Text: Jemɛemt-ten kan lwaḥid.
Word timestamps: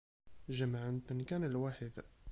Jemɛemt-ten 0.57 1.19
kan 1.29 1.43
lwaḥid. 1.53 1.95